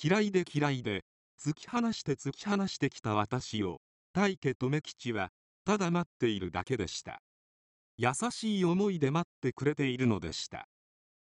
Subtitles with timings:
[0.00, 1.04] 嫌いで嫌いで
[1.44, 3.80] 突き放して突き放してきた私を
[4.12, 5.30] 大家留吉は
[5.64, 7.20] ただ待っているだけでした。
[7.96, 10.68] 優しい思いで待ってくれているのでした。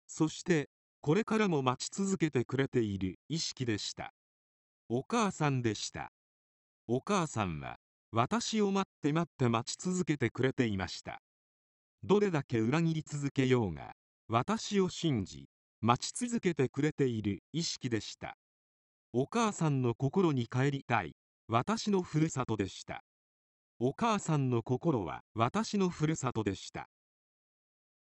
[0.07, 0.69] そして
[1.01, 4.13] これからも待ち続けてくれている意識でした。
[4.88, 6.13] お母さんでした。
[6.87, 7.76] お母さんは
[8.13, 11.21] 私を待って待って待ち続けてくれていました。
[12.04, 13.93] どれだけ裏切り続けようが
[14.29, 15.47] 私を信じ
[15.80, 18.37] 待ち続けてくれている意識でした。
[19.15, 21.15] お母さんの心に帰りたい。
[21.46, 23.05] 私のふるさとでした。
[23.79, 26.88] お母さんの心は私のふるさとでした。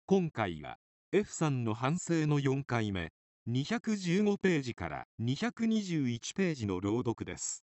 [0.06, 0.78] 今回は
[1.14, 3.14] F さんの反省の4回目
[3.48, 7.64] 215ページから221ページの朗読です。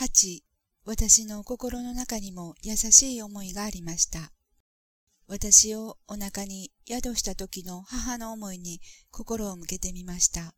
[0.00, 0.40] 8
[0.86, 4.32] 私の心の中にも優しい思いがありました。
[5.26, 10.54] 私をお腹に宿した時の母の思いに心を向けてみました。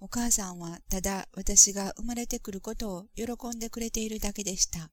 [0.00, 4.90] お母さんはただ私が生まれてくることを喜んでくれているだけでした。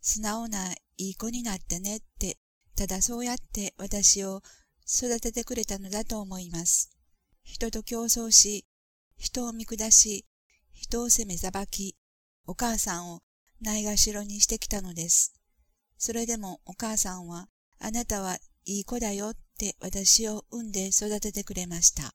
[0.00, 2.38] 素直ないい子になってねって、
[2.76, 4.42] ただそうやって私を
[4.84, 6.90] 育ててくれたのだと思います。
[7.44, 8.66] 人と競争し、
[9.16, 10.26] 人を見下し、
[10.72, 11.96] 人を責め裁き、
[12.46, 13.22] お母さんを
[13.60, 15.34] ないがしろにしてきたのです。
[15.98, 17.48] それでもお母さんは、
[17.78, 22.12] あなたはいい子だよって私を産んで育ててくれました。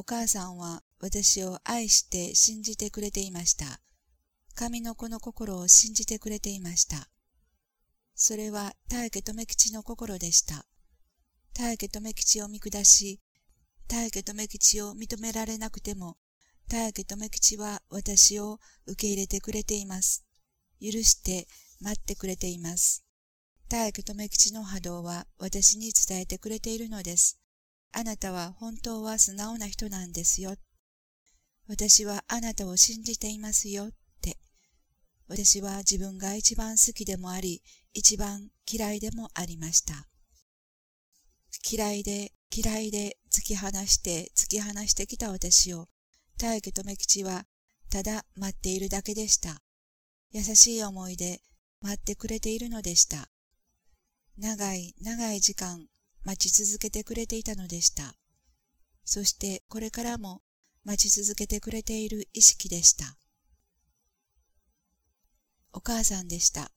[0.00, 3.82] お母さんは私を愛して信じてくれていました。
[4.54, 7.10] 神の子の心を信じてくれていました。
[8.14, 10.64] それは大家留吉の心でした。
[11.52, 13.20] 大家留吉を見下し、
[13.88, 16.16] 大家留吉を認められなくても、
[16.66, 20.24] 大家留吉は私を受け入れてくれています。
[20.80, 21.46] 許して
[21.78, 23.04] 待ってくれています。
[23.68, 27.39] 大家留吉の波動は私に伝えてくれているのです。
[27.92, 30.54] あなたは本当は素直な人なんですよ。
[31.66, 33.90] 私はあなたを信じていますよっ
[34.20, 34.38] て。
[35.28, 37.62] 私は自分が一番好きでもあり、
[37.92, 40.08] 一番嫌いでもありました。
[41.70, 45.88] 嫌いで嫌いで突き放して突き放してきた私を、
[46.38, 47.46] 大家留吉は
[47.90, 49.62] ただ待っているだけでした。
[50.32, 51.40] 優しい思いで
[51.80, 53.30] 待ってくれているのでした。
[54.38, 55.86] 長い長い時間
[56.24, 58.14] 待ち続けてくれていたのでした。
[59.04, 60.42] そしてこれからも
[60.84, 63.16] 待ち続けてくれている意識でした。
[65.72, 66.70] お母さんでした。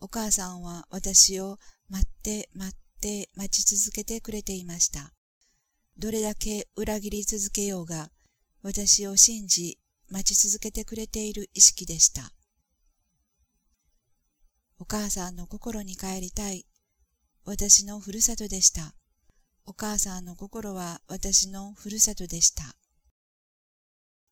[0.00, 5.12] お母さんは私を待って待って待ち続けてくれていました。
[5.98, 8.10] どれだけ裏切り続けようが、
[8.62, 9.78] 私を信じ
[10.08, 12.32] 待ち続けてくれている意識でした。
[14.78, 16.66] お母さんの心に帰りたい
[17.44, 18.94] 私のふるさとでした。
[19.66, 22.76] お母さんの心は私のふるさとでした。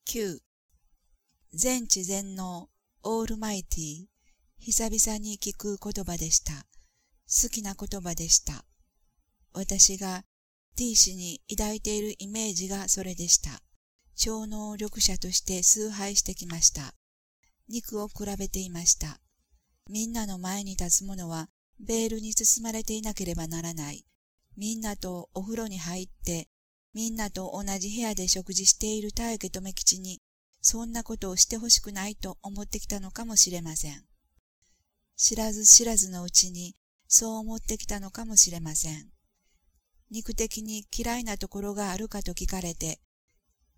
[0.06, 0.38] 9.
[1.52, 2.68] 全知全能、
[3.02, 4.06] オールマイティ、
[4.58, 6.52] 久々に聞く言葉でした。
[7.26, 8.64] 好きな言葉でした。
[9.52, 10.24] 私が
[10.76, 13.60] T 氏に抱いているイメージがそれでした。
[14.14, 16.94] 超能力者として崇拝してきました。
[17.68, 19.20] 肉を比べていました。
[19.88, 21.48] みんなの前に立つ者は
[21.80, 24.04] ベールに包まれていなければならない。
[24.56, 26.48] みんなとお風呂に入って、
[26.92, 30.20] みんなと同じ部屋で食事している大家留吉に、
[30.60, 34.04] そんなことをしてほしくないと思ってきたのかもしれません。
[35.16, 36.74] 知らず知らずのうちに、
[37.08, 39.10] そう思ってきたのかもしれません。
[40.10, 43.00] 肉的に嫌いなところがあるかと聞かれて、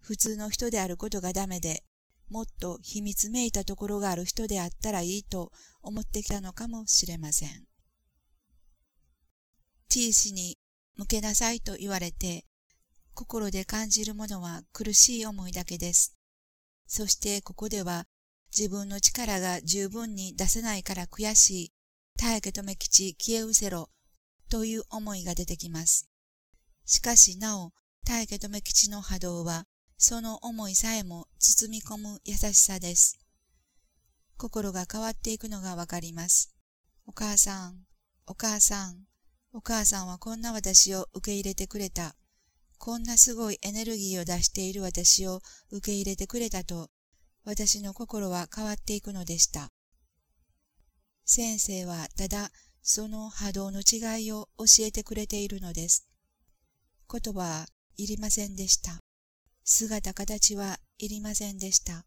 [0.00, 1.84] 普通の人であることがダメで、
[2.28, 5.52] もっと秘密めいたところがある人であったらいいと
[5.82, 7.66] 思ってきたのかもしれません。
[9.92, 10.56] T 氏に
[10.96, 12.46] 向けなさいと言われて、
[13.12, 16.16] 心で感じるものは苦しい思いだけです。
[16.86, 18.06] そしてここでは
[18.56, 21.72] 自分の力が十分に出せないから悔しい、
[22.18, 23.90] 大家留吉消え失せろ
[24.48, 26.08] という思いが出てきます。
[26.86, 27.74] しかしなお、
[28.06, 29.66] 大家留吉の波動は、
[29.98, 33.18] その思いさえも包み込む優しさです。
[34.38, 36.54] 心が変わっていくのがわかります。
[37.04, 37.82] お母さん、
[38.26, 39.11] お母さん、
[39.54, 42.16] お母さんはこんな私を受け入れてくれた。
[42.78, 45.40] こんなすごいエネルギーを出している私を
[45.70, 46.88] 受け入れてくれたと、
[47.44, 49.68] 私の心は変わっていくのでした。
[51.26, 52.50] 先生はただ
[52.82, 56.08] その波動の違いを教えてくれているのです。
[57.10, 57.66] 言葉は
[57.98, 59.00] いりませんでした。
[59.64, 62.06] 姿形はいりませんでした。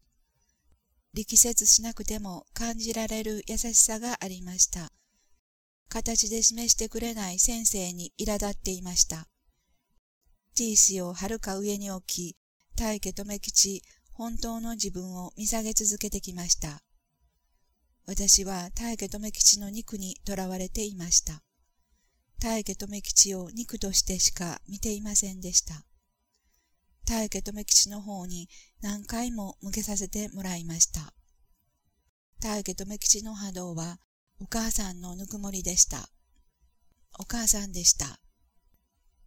[1.14, 4.95] 力説しなくても感じられる優しさがありました。
[5.88, 9.28] 形で示してくれない先生に苛立っていました。
[10.54, 12.36] T 氏をはるか上に置き、
[12.76, 16.82] 大家留吉、本当の自分を見下げ続けてきました。
[18.06, 21.42] 私は大家留吉の肉に囚われていました。
[22.38, 25.84] 大家留吉を肉としてしか見ていませんでした。
[27.06, 28.48] 大家留吉の方に
[28.80, 31.12] 何回も向けさせてもらいました。
[32.40, 33.98] 大家留吉の波動は
[34.38, 36.10] お母さんのぬくもりでした。
[37.18, 38.20] お母さんでした。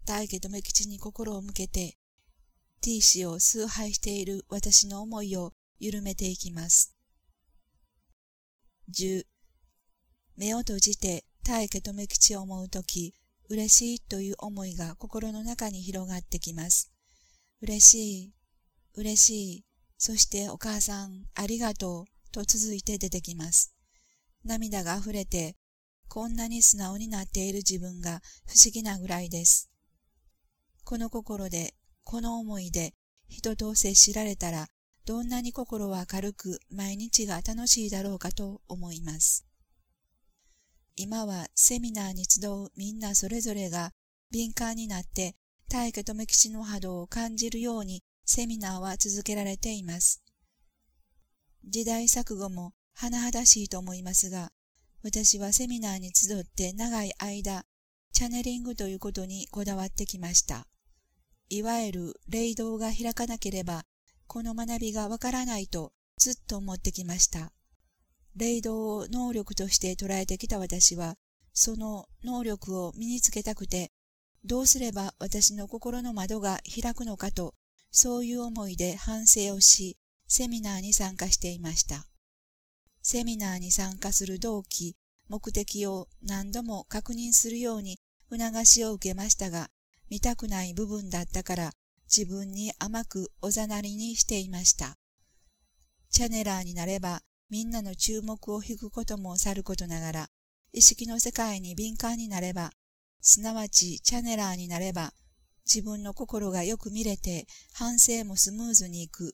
[0.05, 1.97] 大家留吉に心を向けて、
[2.81, 6.95] T 氏を崇拝している私の思いを緩めていきます。
[8.91, 9.25] 10
[10.37, 13.15] 目を閉じて大家留吉を思うとき、
[13.49, 16.91] 嬉しいという思いが心の中に広がってきます。
[17.61, 18.33] 嬉しい、
[18.93, 19.65] 嬉しい、
[19.97, 23.73] そしてお母さん、ありがとう、と続いて出てきます。
[24.43, 25.55] 涙が溢れて、
[26.07, 29.69] こんなに素直になっている自分が不思議なぐらいです。
[30.83, 32.93] この心で、この思いで
[33.27, 34.67] 人と接しられたら、
[35.05, 39.45] どんなに心は軽く毎日が楽しいだろうかと思います。
[40.95, 43.91] 今はセミナーに集うみんなそれぞれが
[44.31, 45.35] 敏感になって
[45.69, 50.21] 大家留吉の波動を感じるようにセミナーは続けられています。
[51.63, 54.51] 時代錯誤も甚だしいと思いますが、
[55.03, 57.63] 私はセミナーに集って長い間、
[58.11, 60.67] チャネリングということにこだわってきました。
[61.47, 63.85] いわゆる霊道が開かなければ、
[64.27, 67.53] この学びがわからないとずっと思ってきました。
[68.35, 71.15] 霊道を能力として捉えてきた私は、
[71.53, 73.91] その能力を身につけたくて、
[74.43, 77.55] どうすれば私の心の窓が開くのかと、
[77.91, 79.97] そういう思いで反省をし、
[80.27, 82.05] セミナーに参加していました。
[83.11, 84.95] セミナーに参加する動機、
[85.29, 87.97] 目的を何度も確認するように
[88.29, 89.71] 促しを受けましたが、
[90.11, 91.71] 見たくない部分だったから
[92.05, 94.95] 自分に甘くおざなりにしていました。
[96.11, 100.27] チャネラーになればみんなの注目を引くこともさることながら、
[100.71, 102.69] 意識の世界に敏感になれば、
[103.21, 105.13] すなわちチャネラーになれば、
[105.65, 109.33] 自分の心がよく見れて反省もスムーズにいく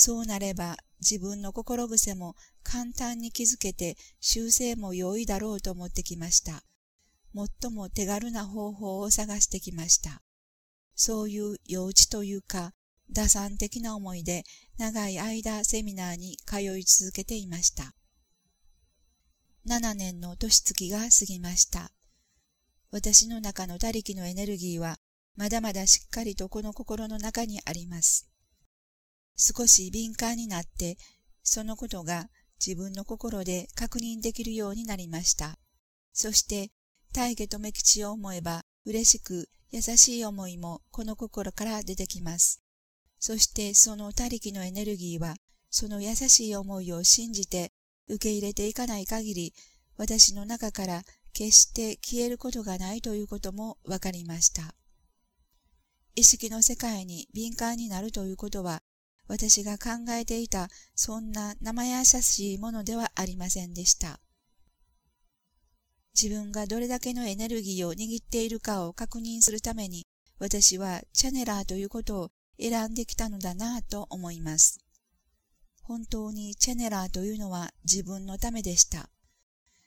[0.00, 6.62] そうなれば自分の心癖も簡単に気づけて修正も容易だろうと思ってきました。
[7.34, 10.22] 最も手軽な方法を探してきました。
[10.94, 12.74] そういう幼稚というか、
[13.10, 14.44] 打算的な思いで
[14.78, 17.92] 長い間セミナーに通い続けていました。
[19.66, 21.90] 7年の年月が過ぎました。
[22.92, 25.00] 私の中の他力のエネルギーは
[25.34, 28.28] まだまだしっかりとこの心の中にあります。
[29.38, 30.98] 少し敏感になって、
[31.42, 32.28] そのことが
[32.64, 35.58] 自分の心で確認できるようになりました。
[36.12, 36.72] そして、
[37.12, 42.60] 大家とめ吉を思えば、嬉しく優しい思いもこの心から出てきます。
[43.20, 45.36] そしてその他力のエネルギーは、
[45.70, 47.72] その優しい思いを信じて
[48.08, 49.54] 受け入れていかない限り、
[49.96, 51.02] 私の中から
[51.32, 54.74] 決して消えることがないということも分かりました。
[56.14, 58.82] 意識の世界に敏感になるということは、
[59.28, 64.20] 私が考えていたそんな生優しいものではありませんでした。
[66.20, 70.04] 自分がどれだけのエネルギーを握っているかを確認するために
[70.40, 74.80] 私はチャネラーということを選んできたのだなぁと思います。
[75.82, 79.10] 本当にチャネラーというのは自分のためでした。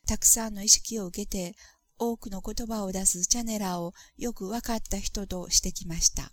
[0.08, 1.56] たくさんの意識を受けて
[1.98, 6.32] 多くの言葉を出すチャネラーをよく分かった人としてきました。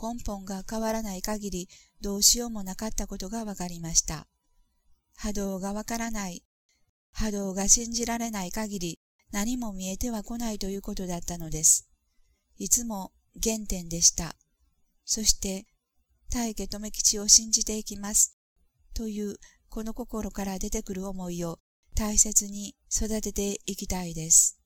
[0.00, 1.68] 根本が変わらない限り
[2.00, 4.28] どうしようもなかったことが分かりました。
[5.16, 6.44] 波動がわからない、
[7.12, 9.00] 波動が信じられない限り
[9.32, 11.88] 何も見えては来ないということだったのです。
[12.56, 13.12] いつも
[13.42, 14.36] 原点でした。
[15.04, 15.66] そして、
[16.30, 18.38] 大家留吉を信じていきます。
[18.94, 19.36] という
[19.68, 21.58] この心から出てくる思いを
[21.94, 24.57] 大切に育てていきたいです。